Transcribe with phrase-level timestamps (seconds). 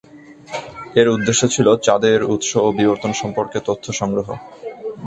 [0.95, 4.27] এর উদ্দেশ্য ছিল চাঁদের উৎস ও বিবর্তন সম্পর্কে তথ্য সংগ্রহ।